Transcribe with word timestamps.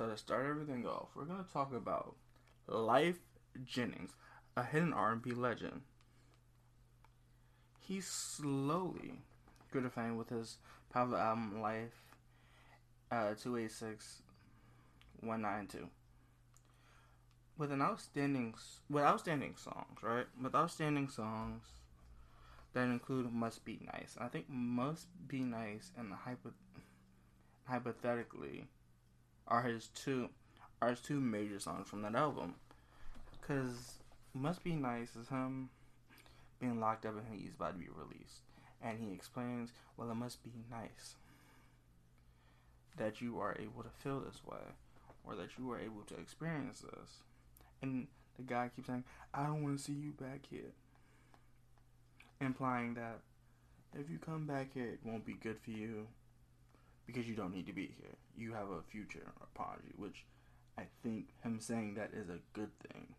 So 0.00 0.08
to 0.08 0.16
start 0.16 0.46
everything 0.46 0.86
off, 0.86 1.08
we're 1.14 1.26
gonna 1.26 1.44
talk 1.52 1.74
about 1.74 2.16
Lyfe 2.66 3.18
Jennings, 3.66 4.12
a 4.56 4.64
hidden 4.64 4.94
R&B 4.94 5.32
legend. 5.32 5.82
He 7.80 8.00
slowly 8.00 9.18
grew 9.70 9.82
to 9.82 9.90
fame 9.90 10.16
with 10.16 10.30
his 10.30 10.56
popular 10.88 11.18
album 11.18 11.60
Lyfe 11.60 12.00
uh, 13.10 13.34
286 13.34 14.22
192. 15.20 15.86
With 17.58 17.70
an 17.70 17.82
outstanding 17.82 18.54
with 18.88 19.04
outstanding 19.04 19.54
songs, 19.56 20.02
right? 20.02 20.24
With 20.42 20.54
outstanding 20.54 21.10
songs 21.10 21.64
that 22.72 22.84
include 22.84 23.30
Must 23.30 23.62
Be 23.66 23.78
Nice. 23.84 24.16
I 24.18 24.28
think 24.28 24.46
Must 24.48 25.08
Be 25.28 25.40
Nice 25.40 25.92
and 25.98 26.10
hypo, 26.14 26.52
hypothetically 27.66 28.66
are 29.50 29.62
his 29.62 29.88
two 29.88 30.28
are 30.80 30.90
his 30.90 31.00
two 31.00 31.20
major 31.20 31.58
songs 31.58 31.88
from 31.88 32.02
that 32.02 32.14
album. 32.14 32.54
Cause 33.46 33.98
Must 34.32 34.62
Be 34.62 34.72
Nice 34.72 35.16
is 35.16 35.28
him 35.28 35.68
being 36.60 36.80
locked 36.80 37.04
up 37.04 37.14
and 37.16 37.40
he's 37.40 37.54
about 37.54 37.72
to 37.72 37.78
be 37.78 37.88
released. 37.94 38.42
And 38.82 38.98
he 38.98 39.12
explains, 39.12 39.72
Well 39.96 40.10
it 40.10 40.14
must 40.14 40.42
be 40.42 40.52
nice 40.70 41.16
that 42.96 43.20
you 43.20 43.40
are 43.40 43.56
able 43.58 43.82
to 43.82 43.90
feel 44.02 44.20
this 44.20 44.40
way 44.46 44.58
or 45.24 45.34
that 45.34 45.50
you 45.58 45.70
are 45.72 45.78
able 45.78 46.02
to 46.06 46.14
experience 46.14 46.80
this. 46.80 47.22
And 47.82 48.06
the 48.36 48.42
guy 48.42 48.70
keeps 48.74 48.88
saying, 48.88 49.04
I 49.34 49.44
don't 49.44 49.62
want 49.62 49.78
to 49.78 49.84
see 49.84 49.92
you 49.92 50.12
back 50.12 50.40
here. 50.50 50.72
Implying 52.40 52.94
that 52.94 53.18
if 53.98 54.08
you 54.10 54.18
come 54.18 54.46
back 54.46 54.72
here, 54.72 54.86
it 54.86 55.00
won't 55.04 55.26
be 55.26 55.34
good 55.34 55.58
for 55.58 55.70
you 55.70 56.06
because 57.12 57.28
you 57.28 57.34
don't 57.34 57.52
need 57.52 57.66
to 57.66 57.72
be 57.72 57.92
here. 58.00 58.16
You 58.36 58.52
have 58.52 58.70
a 58.70 58.82
future 58.88 59.32
upon 59.42 59.78
you, 59.84 59.92
which 59.96 60.24
I 60.78 60.82
think 61.02 61.26
him 61.42 61.58
saying 61.60 61.94
that 61.94 62.10
is 62.14 62.28
a 62.28 62.38
good 62.52 62.70
thing 62.88 63.14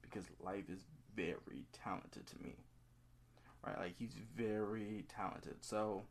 because 0.00 0.26
Lyfe 0.44 0.70
is 0.70 0.84
very 1.16 1.64
talented 1.72 2.26
to 2.28 2.38
me. 2.42 2.54
Right? 3.66 3.78
Like 3.78 3.94
he's 3.98 4.14
very 4.36 5.04
talented. 5.08 5.56
So 5.60 6.02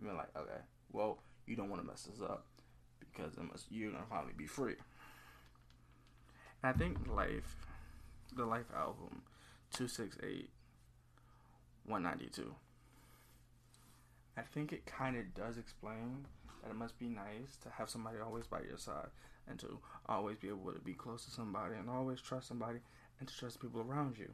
I'm 0.00 0.16
like, 0.16 0.28
okay, 0.36 0.60
well, 0.92 1.18
you 1.46 1.56
don't 1.56 1.70
want 1.70 1.80
to 1.82 1.88
mess 1.88 2.02
this 2.02 2.20
up 2.20 2.44
because 3.00 3.36
must, 3.38 3.66
you're 3.70 3.92
gonna 3.92 4.04
finally 4.10 4.34
be 4.36 4.46
free. 4.46 4.76
And 6.62 6.74
I 6.74 6.78
think 6.78 7.08
Lyfe, 7.08 7.54
the 8.36 8.42
Lyfe 8.42 8.74
album, 8.76 9.22
two 9.72 9.88
six 9.88 10.18
eight, 10.22 10.50
one 11.86 12.02
ninety 12.02 12.28
two 12.30 12.54
I 14.36 14.42
think 14.42 14.72
it 14.72 14.84
kind 14.86 15.16
of 15.16 15.34
does 15.34 15.56
explain 15.56 16.26
that 16.62 16.70
it 16.70 16.76
must 16.76 16.98
be 16.98 17.06
nice 17.06 17.56
to 17.62 17.70
have 17.70 17.88
somebody 17.88 18.18
always 18.18 18.46
by 18.46 18.60
your 18.68 18.78
side 18.78 19.08
and 19.48 19.58
to 19.60 19.78
always 20.08 20.36
be 20.36 20.48
able 20.48 20.72
to 20.72 20.80
be 20.80 20.92
close 20.92 21.24
to 21.24 21.30
somebody 21.30 21.74
and 21.76 21.88
always 21.88 22.20
trust 22.20 22.48
somebody 22.48 22.78
and 23.18 23.28
to 23.28 23.36
trust 23.36 23.60
people 23.60 23.80
around 23.80 24.18
you. 24.18 24.28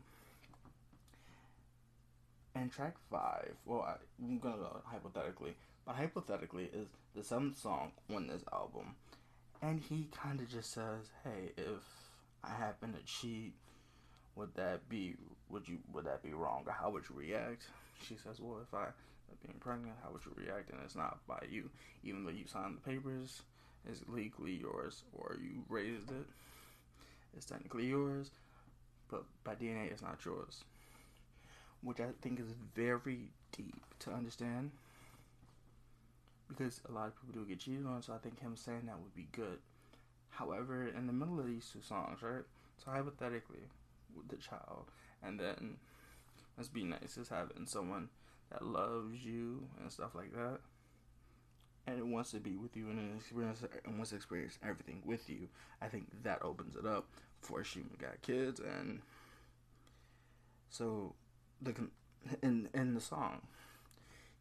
And 2.55 2.71
track 2.71 2.95
five, 3.11 3.55
well, 3.65 3.83
I, 3.83 3.97
am 4.23 4.39
gonna 4.39 4.57
go 4.57 4.83
hypothetically, 4.85 5.55
but 5.87 5.95
hypothetically 5.95 6.69
is 6.73 6.89
the 7.15 7.25
seventh 7.25 7.59
song 7.59 7.93
on 8.15 8.27
this 8.27 8.43
album, 8.53 8.95
and 9.63 9.81
he 9.81 10.09
kind 10.13 10.39
of 10.39 10.51
just 10.51 10.71
says, 10.71 11.11
"Hey, 11.25 11.53
if 11.57 11.83
I 12.45 12.51
happen 12.51 12.93
to 12.93 13.03
cheat, 13.05 13.55
would 14.37 14.55
that 14.55 14.89
be 14.89 15.17
would 15.49 15.69
you 15.69 15.79
would 15.93 16.05
that 16.07 16.23
be 16.23 16.33
wrong 16.33 16.65
or 16.67 16.73
how 16.73 16.91
would 16.91 17.05
you 17.09 17.17
react?" 17.17 17.65
She 18.03 18.17
says, 18.17 18.41
"Well, 18.41 18.59
if 18.63 18.75
I 18.75 18.87
being 19.43 19.59
pregnant, 19.59 19.95
how 20.03 20.11
would 20.13 20.25
you 20.25 20.33
react? 20.37 20.71
And 20.71 20.81
it's 20.85 20.97
not 20.97 21.19
by 21.27 21.43
you, 21.51 21.71
even 22.05 22.25
though 22.25 22.31
you 22.31 22.47
signed 22.47 22.77
the 22.77 22.91
papers, 22.91 23.43
it's 23.89 24.03
legally 24.09 24.53
yours, 24.53 25.03
or 25.13 25.37
you 25.41 25.65
raised 25.69 26.11
it, 26.11 26.27
it's 27.37 27.47
technically 27.47 27.87
yours, 27.87 28.31
but 29.11 29.25
by 29.45 29.55
DNA, 29.55 29.91
it's 29.91 30.03
not 30.03 30.25
yours. 30.25 30.65
Which 31.83 32.01
I 32.01 32.09
think 32.21 32.39
is 32.39 32.53
very 32.75 33.31
deep 33.51 33.85
to 34.01 34.11
understand 34.13 34.71
because 36.49 36.81
a 36.89 36.93
lot 36.93 37.09
of 37.09 37.21
people 37.21 37.41
do 37.41 37.49
get 37.49 37.61
cheated 37.61 37.87
on, 37.87 38.03
so 38.03 38.13
I 38.13 38.19
think 38.19 38.41
him 38.41 38.57
saying 38.57 38.83
that 38.87 38.99
would 38.99 39.15
be 39.15 39.29
good. 39.33 39.59
However, 40.31 40.87
in 40.87 41.07
the 41.07 41.13
middle 41.13 41.41
of 41.41 41.47
these 41.47 41.69
two 41.73 41.81
songs, 41.81 42.23
right? 42.23 42.45
So 42.85 42.91
hypothetically, 42.91 43.65
with 44.17 44.29
the 44.29 44.37
child, 44.37 44.91
and 45.23 45.39
then 45.39 45.77
let's 46.57 46.69
be 46.69 46.85
nice, 46.85 47.17
is 47.17 47.29
having 47.29 47.67
someone 47.67 48.09
that 48.51 48.65
loves 48.65 49.25
you 49.25 49.69
and 49.81 49.91
stuff 49.91 50.15
like 50.15 50.33
that, 50.35 50.59
and 51.87 51.99
it 51.99 52.07
wants 52.07 52.31
to 52.33 52.41
be 52.41 52.57
with 52.57 52.77
you 52.77 52.89
and 52.89 53.17
experience 53.17 53.63
and 53.85 53.97
wants 53.97 54.11
to 54.11 54.17
experience 54.17 54.59
everything 54.63 55.03
with 55.05 55.29
you. 55.29 55.49
I 55.81 55.89
think 55.89 56.07
that 56.23 56.43
opens 56.43 56.77
it 56.77 56.87
up 56.87 57.07
for 57.41 57.65
she 57.65 57.81
got 57.99 58.23
kids, 58.23 58.61
and 58.61 59.01
so 60.71 61.15
the 61.61 61.75
in 62.43 62.69
in 62.75 62.95
the 62.95 63.01
song, 63.01 63.43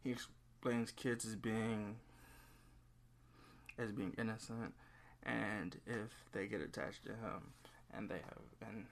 he 0.03 0.11
explains 0.11 0.91
kids 0.91 1.25
as 1.25 1.35
being 1.35 1.95
as 3.79 3.91
being 3.91 4.13
innocent, 4.17 4.73
and 5.23 5.77
if 5.87 6.11
they 6.33 6.45
get 6.45 6.61
attached 6.61 7.05
to 7.05 7.11
him, 7.11 7.53
and 7.93 8.09
they 8.09 8.15
have 8.15 8.69
and 8.69 8.85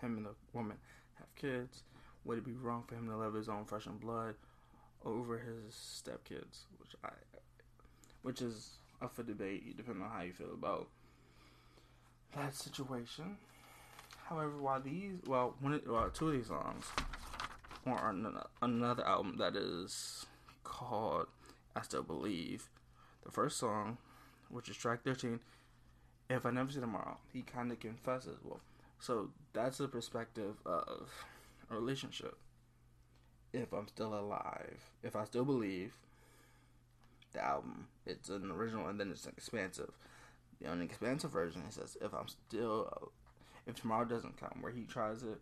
him 0.00 0.16
and 0.16 0.26
the 0.26 0.34
woman 0.52 0.76
have 1.14 1.34
kids, 1.36 1.82
would 2.24 2.38
it 2.38 2.44
be 2.44 2.52
wrong 2.52 2.84
for 2.86 2.94
him 2.94 3.08
to 3.08 3.16
love 3.16 3.34
his 3.34 3.48
own 3.48 3.64
flesh 3.64 3.86
and 3.86 4.00
blood 4.00 4.34
over 5.04 5.38
his 5.38 5.74
stepkids, 5.74 6.66
which 6.78 6.94
I, 7.04 7.10
which 8.22 8.42
is 8.42 8.78
up 9.00 9.14
for 9.14 9.22
debate 9.22 9.76
depending 9.76 10.02
on 10.02 10.10
how 10.10 10.22
you 10.22 10.32
feel 10.32 10.52
about 10.52 10.88
that 12.34 12.54
situation. 12.54 13.38
However, 14.24 14.58
while 14.58 14.80
these, 14.80 15.20
well, 15.26 15.54
one, 15.60 15.80
well, 15.86 16.10
two 16.10 16.28
of 16.28 16.32
these 16.34 16.48
songs 16.48 16.86
are 17.86 18.08
on 18.08 18.42
another 18.60 19.06
album 19.06 19.36
that 19.38 19.56
is 19.56 20.26
called 20.64 21.28
"I 21.74 21.82
Still 21.82 22.02
Believe." 22.02 22.68
The 23.24 23.30
first 23.30 23.56
song, 23.56 23.96
which 24.50 24.68
is 24.68 24.76
track 24.76 25.02
thirteen, 25.04 25.40
"If 26.28 26.44
I 26.44 26.50
Never 26.50 26.70
See 26.70 26.80
Tomorrow," 26.80 27.16
he 27.32 27.40
kind 27.42 27.72
of 27.72 27.80
confesses. 27.80 28.36
Well, 28.44 28.60
so 29.00 29.30
that's 29.52 29.78
the 29.78 29.88
perspective 29.88 30.56
of 30.66 31.08
a 31.70 31.74
relationship. 31.74 32.36
If 33.52 33.72
I'm 33.72 33.88
still 33.88 34.18
alive, 34.18 34.78
if 35.02 35.16
I 35.16 35.24
still 35.24 35.44
believe 35.44 35.94
the 37.32 37.44
album, 37.44 37.88
it's 38.06 38.28
an 38.28 38.50
original 38.50 38.88
and 38.88 38.98
then 38.98 39.10
it's 39.10 39.24
an 39.24 39.32
expansive. 39.36 39.92
The 40.60 40.68
only 40.68 40.86
expansive 40.86 41.30
version 41.30 41.62
it 41.66 41.74
says 41.74 41.96
if 42.00 42.12
I'm 42.12 42.28
still, 42.28 43.12
if 43.66 43.76
tomorrow 43.76 44.04
doesn't 44.04 44.38
come, 44.38 44.58
where 44.60 44.72
he 44.72 44.84
tries 44.84 45.20
to 45.22 45.38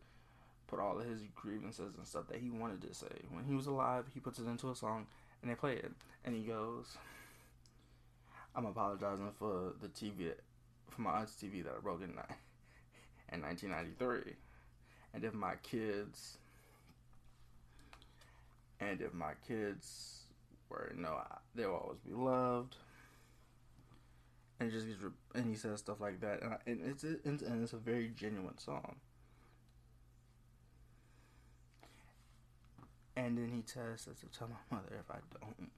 put 0.66 0.80
all 0.80 0.98
of 0.98 1.06
his 1.06 1.22
grievances 1.34 1.94
and 1.96 2.06
stuff 2.06 2.26
that 2.28 2.40
he 2.40 2.50
wanted 2.50 2.82
to 2.82 2.94
say. 2.94 3.06
When 3.30 3.44
he 3.44 3.54
was 3.54 3.66
alive, 3.66 4.04
he 4.12 4.20
puts 4.20 4.38
it 4.38 4.46
into 4.46 4.70
a 4.70 4.76
song 4.76 5.06
and 5.40 5.50
they 5.50 5.54
play 5.54 5.74
it, 5.74 5.92
and 6.24 6.34
he 6.34 6.42
goes, 6.42 6.96
"I'm 8.54 8.66
apologizing 8.66 9.30
for 9.38 9.74
the 9.80 9.88
TV, 9.88 10.32
for 10.90 11.02
my 11.02 11.20
aunt's 11.20 11.34
TV 11.34 11.62
that 11.62 11.74
I 11.76 11.80
broke 11.80 12.02
in 12.02 12.14
in 13.32 13.42
1993, 13.42 14.34
and 15.14 15.24
if 15.24 15.34
my 15.34 15.54
kids." 15.62 16.38
and 18.80 19.00
if 19.00 19.12
my 19.14 19.32
kids 19.46 20.20
were 20.68 20.92
you 20.94 21.02
know 21.02 21.20
they'll 21.54 21.74
always 21.74 21.98
be 22.00 22.12
loved 22.12 22.76
and 24.60 24.70
just 24.70 24.86
gets 24.86 24.98
and 25.34 25.46
he 25.46 25.54
says 25.54 25.78
stuff 25.78 26.00
like 26.00 26.20
that 26.20 26.42
and, 26.42 26.52
I, 26.52 26.56
and 26.66 26.80
it's 26.84 27.04
and 27.04 27.62
it's 27.62 27.72
a 27.72 27.78
very 27.78 28.12
genuine 28.16 28.58
song 28.58 28.96
and 33.16 33.36
then 33.38 33.48
he 33.48 33.62
tells 33.62 34.02
says 34.02 34.16
to 34.20 34.38
tell 34.38 34.48
my 34.48 34.76
mother 34.76 34.96
if 34.98 35.10
I 35.10 35.18
don't 35.40 35.70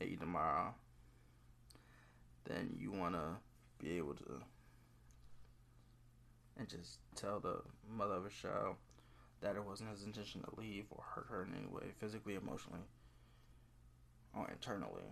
maybe 0.00 0.16
tomorrow 0.16 0.74
then 2.44 2.76
you 2.78 2.92
want 2.92 3.14
to 3.14 3.36
be 3.78 3.96
able 3.96 4.14
to 4.14 4.42
and 6.70 6.82
just 6.82 6.98
tell 7.14 7.40
the 7.40 7.60
mother 7.90 8.14
of 8.14 8.26
a 8.26 8.30
child 8.30 8.76
that 9.40 9.56
it 9.56 9.64
wasn't 9.64 9.90
his 9.90 10.02
intention 10.02 10.42
to 10.42 10.60
leave 10.60 10.86
or 10.90 11.02
hurt 11.14 11.26
her 11.28 11.42
in 11.42 11.54
any 11.54 11.66
way, 11.66 11.92
physically, 11.98 12.34
emotionally, 12.34 12.80
or 14.34 14.48
internally. 14.50 15.02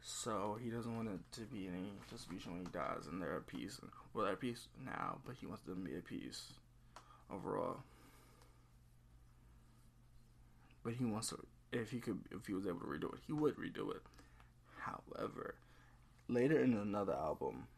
So 0.00 0.58
he 0.60 0.70
doesn't 0.70 0.96
want 0.96 1.08
it 1.08 1.20
to 1.32 1.42
be 1.42 1.68
any 1.68 1.92
distribution 2.10 2.52
when 2.52 2.62
he 2.62 2.72
dies, 2.72 3.06
and 3.10 3.22
they're 3.22 3.36
at 3.36 3.46
peace. 3.46 3.80
Well, 4.12 4.24
they're 4.24 4.32
at 4.32 4.40
peace 4.40 4.66
now, 4.84 5.18
but 5.24 5.36
he 5.36 5.46
wants 5.46 5.62
them 5.62 5.84
to 5.84 5.90
be 5.90 5.96
at 5.96 6.04
peace 6.04 6.52
overall. 7.32 7.76
But 10.82 10.94
he 10.94 11.04
wants 11.04 11.28
to, 11.28 11.38
if 11.70 11.90
he 11.90 12.00
could, 12.00 12.18
if 12.32 12.46
he 12.46 12.54
was 12.54 12.66
able 12.66 12.80
to 12.80 12.86
redo 12.86 13.12
it, 13.14 13.20
he 13.26 13.32
would 13.32 13.56
redo 13.56 13.90
it. 13.90 14.02
However, 14.78 15.54
later 16.28 16.58
in 16.58 16.72
another 16.72 17.12
album, 17.12 17.68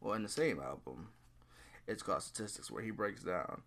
well, 0.00 0.14
in 0.14 0.22
the 0.22 0.28
same 0.28 0.60
album, 0.60 1.08
it's 1.86 2.02
called 2.02 2.22
Statistics, 2.22 2.70
where 2.70 2.82
he 2.82 2.90
breaks 2.90 3.22
down 3.22 3.62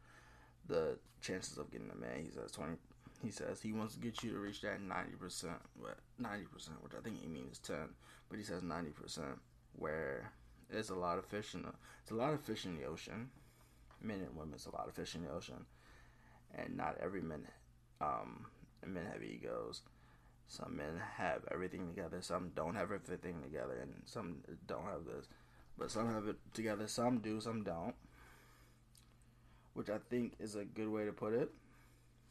the 0.68 0.98
chances 1.22 1.58
of 1.58 1.72
getting 1.72 1.92
a 1.92 1.96
man. 1.96 2.24
He 2.24 2.32
says 2.32 2.52
twenty. 2.52 2.78
He 3.24 3.32
says 3.32 3.62
he 3.62 3.72
wants 3.72 3.94
to 3.94 4.02
get 4.02 4.22
you 4.24 4.32
to 4.32 4.40
reach 4.40 4.62
that 4.62 4.82
ninety 4.82 5.16
percent, 5.16 5.58
but 5.82 5.98
ninety 6.20 6.46
percent, 6.46 6.84
which 6.84 6.94
I 6.98 7.02
think 7.02 7.22
he 7.22 7.28
means 7.28 7.60
ten, 7.60 7.90
but 8.30 8.38
he 8.38 8.44
says 8.44 8.64
ninety 8.64 8.92
percent, 8.92 9.40
where 9.78 10.32
there's 10.70 10.90
a 10.90 10.96
lot 10.96 11.18
of 11.18 11.26
fish 11.26 11.54
in 11.54 11.62
the, 11.62 11.70
it's 12.02 12.12
a 12.12 12.16
lot 12.16 12.34
of 12.34 12.42
fish 12.42 12.66
in 12.66 12.78
the 12.78 12.86
ocean, 12.86 13.30
men 14.02 14.20
and 14.20 14.36
women. 14.36 14.54
It's 14.56 14.66
a 14.66 14.76
lot 14.76 14.88
of 14.88 14.94
fish 14.94 15.16
in 15.16 15.24
the 15.24 15.32
ocean, 15.32 15.66
and 16.56 16.76
not 16.76 16.98
every 17.02 17.22
man, 17.22 17.48
um, 18.02 18.48
men 18.86 19.06
have 19.12 19.24
egos. 19.24 19.82
Some 20.48 20.76
men 20.76 21.00
have 21.18 21.42
everything 21.52 21.88
together. 21.88 22.22
Some 22.22 22.52
don't 22.54 22.76
have 22.76 22.92
everything 22.92 23.42
together, 23.42 23.78
and 23.82 23.94
some 24.06 24.40
don't 24.68 24.84
have 24.84 25.06
this. 25.06 25.28
But 25.78 25.92
some 25.92 26.12
have 26.12 26.28
it 26.28 26.38
together. 26.54 26.88
Some 26.88 27.20
do. 27.20 27.40
Some 27.42 27.64
don't 27.64 27.96
which 29.74 29.90
I 29.90 29.98
think 30.10 30.34
is 30.40 30.56
a 30.56 30.66
good 30.66 30.88
way 30.88 31.06
to 31.06 31.12
put 31.12 31.34
it. 31.34 31.52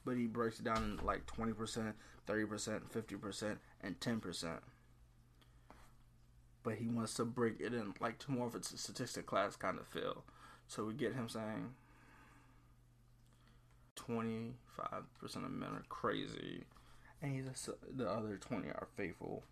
But 0.04 0.16
he 0.16 0.26
breaks 0.26 0.58
it 0.58 0.64
down 0.64 0.98
in 0.98 1.06
like 1.06 1.26
20%, 1.26 1.54
30%, 1.56 1.92
50%, 2.28 3.56
and 3.82 4.00
10%. 4.00 4.58
But 6.64 6.74
he 6.74 6.88
wants 6.88 7.14
to 7.14 7.24
break 7.24 7.60
it 7.60 7.74
in 7.74 7.94
like 8.00 8.18
to 8.20 8.30
more 8.30 8.46
of 8.46 8.54
a 8.54 8.62
statistic 8.62 9.26
class 9.26 9.56
kind 9.56 9.78
of 9.78 9.86
feel. 9.86 10.24
So 10.68 10.84
we 10.84 10.94
get 10.94 11.14
him 11.14 11.28
saying 11.28 11.74
25% 13.96 14.54
of 15.34 15.50
men 15.50 15.70
are 15.70 15.84
crazy, 15.88 16.64
and 17.20 17.34
he's 17.34 17.68
a, 17.68 17.92
the 17.96 18.08
other 18.08 18.36
20 18.36 18.68
are 18.68 18.88
faithful. 18.96 19.42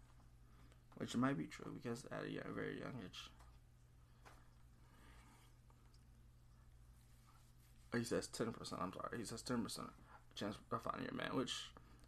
Which 0.99 1.17
might 1.17 1.39
be 1.39 1.47
true 1.47 1.73
because 1.83 2.05
at 2.13 2.25
a 2.25 2.53
very 2.53 2.79
young 2.79 2.93
age, 3.03 3.31
Oh, 7.93 7.99
he 7.99 8.05
says 8.05 8.27
ten 8.29 8.53
percent. 8.53 8.81
I'm 8.83 8.93
sorry, 8.93 9.19
he 9.19 9.25
says 9.25 9.43
ten 9.43 9.63
percent 9.63 9.89
chance 10.35 10.57
of 10.57 10.83
finding 10.83 11.05
your 11.05 11.15
man, 11.15 11.37
which 11.37 11.53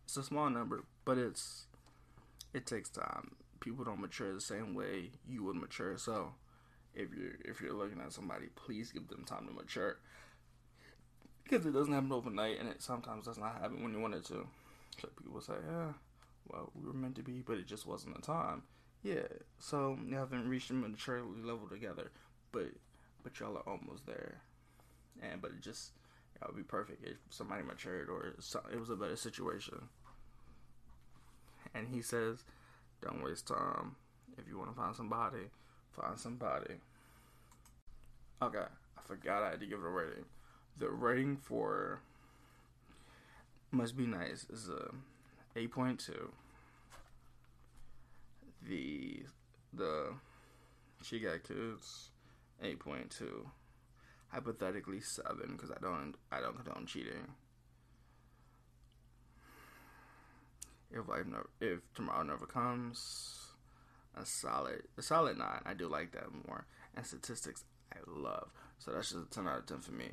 it's 0.05 0.17
a 0.17 0.23
small 0.23 0.49
number, 0.49 0.85
but 1.05 1.19
it's 1.19 1.67
it 2.55 2.67
takes 2.67 2.89
time. 2.89 3.33
People 3.61 3.85
don't 3.85 4.01
mature 4.01 4.33
the 4.33 4.41
same 4.41 4.75
way 4.75 5.11
you 5.29 5.45
would 5.45 5.57
mature. 5.57 5.97
So 5.99 6.35
if 6.95 7.09
you're 7.15 7.37
if 7.45 7.61
you're 7.61 7.75
looking 7.75 8.01
at 8.01 8.13
somebody, 8.13 8.47
please 8.55 8.93
give 8.93 9.09
them 9.09 9.25
time 9.25 9.47
to 9.47 9.53
mature 9.53 9.99
because 11.45 11.67
it 11.67 11.73
doesn't 11.73 11.93
happen 11.93 12.13
overnight, 12.13 12.61
and 12.61 12.69
it 12.69 12.83
sometimes 12.83 13.27
does 13.27 13.39
not 13.39 13.61
happen 13.61 13.83
when 13.83 13.93
you 13.93 14.01
want 14.01 14.15
it 14.15 14.25
to. 14.27 14.47
So 15.01 15.09
people 15.23 15.41
say, 15.41 15.55
yeah, 15.69 15.93
well, 16.49 16.71
we 16.75 16.87
were 16.87 16.95
meant 16.95 17.17
to 17.17 17.23
be, 17.23 17.43
but 17.45 17.59
it 17.59 17.67
just 17.67 17.87
wasn't 17.87 18.15
the 18.15 18.23
time. 18.23 18.63
Yeah, 19.03 19.27
so 19.59 19.99
you 20.07 20.17
haven't 20.17 20.49
reached 20.49 20.71
a 20.71 20.75
maturity 20.75 21.27
level 21.43 21.69
together, 21.69 22.11
but 22.53 22.69
but 23.23 23.39
y'all 23.39 23.57
are 23.57 23.69
almost 23.69 24.07
there 24.07 24.41
and 25.21 25.43
but 25.43 25.51
it 25.51 25.61
just 25.61 25.93
it 26.41 26.47
would 26.47 26.57
be 26.57 26.63
perfect 26.63 27.05
if 27.05 27.17
somebody 27.31 27.63
matured 27.63 28.09
or 28.09 28.27
it 28.27 28.79
was 28.79 28.91
a 28.91 28.97
better 28.97 29.17
situation. 29.17 29.89
And 31.75 31.89
he 31.89 32.03
says, 32.03 32.45
"Don't 33.01 33.23
waste 33.23 33.49
time. 33.49 33.97
If 34.37 34.49
you 34.49 34.59
want 34.59 34.71
to 34.71 34.77
find 34.77 34.95
somebody, 34.95 35.51
find 35.93 36.19
somebody." 36.19 36.75
Okay, 38.43 38.59
I 38.59 39.01
forgot 39.05 39.43
I 39.43 39.51
had 39.51 39.61
to 39.61 39.67
give 39.67 39.79
it 39.79 39.87
a 39.87 39.89
rating. 39.89 40.25
The 40.79 40.91
rating 40.91 41.37
for 41.37 42.01
must 43.71 43.97
be 43.97 44.07
nice 44.07 44.47
is 44.51 44.69
a 44.69 44.91
eight 45.57 45.71
point 45.71 46.01
two. 46.01 46.33
The 48.67 49.23
the 49.73 50.15
she 51.03 51.21
got 51.21 51.43
kids 51.45 52.11
eight 52.63 52.79
point 52.79 53.11
two 53.11 53.51
hypothetically 54.33 55.01
seven 55.01 55.53
because 55.53 55.71
I 55.71 55.81
don't 55.81 56.15
I 56.31 56.41
don't 56.41 56.57
condone 56.57 56.87
cheating. 56.87 57.35
If 60.91 61.09
life 61.09 61.27
never, 61.27 61.49
if 61.61 61.81
tomorrow 61.95 62.23
never 62.23 62.47
comes, 62.47 63.55
a 64.17 64.25
solid 64.25 64.83
a 64.99 65.03
solid 65.03 65.39
nine. 65.39 65.63
I 65.65 65.75
do 65.75 65.89
like 65.89 66.13
that 66.13 66.33
more. 66.47 66.67
And 66.97 67.07
statistics 67.07 67.65
I 67.93 67.99
love. 68.07 68.51
So 68.79 68.93
that's 68.93 69.11
just 69.11 69.27
a 69.27 69.31
ten 69.31 69.49
out 69.49 69.61
of 69.61 69.67
ten 69.67 69.81
for 69.81 69.93
me. 69.93 70.09